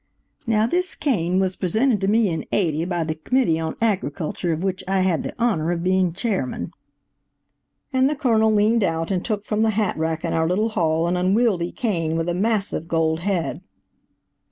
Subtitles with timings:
[0.47, 4.63] "Now this cane was presented to me in '80 by the Committee on Agriculture, of
[4.63, 6.71] which I had the honor of being Chairman."
[7.93, 11.07] And the Colonel leaned out and took from the hat rack in our little hall
[11.07, 13.61] an unwieldly cane with a massive gold head.